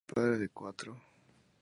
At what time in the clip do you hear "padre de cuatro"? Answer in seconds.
0.29-0.97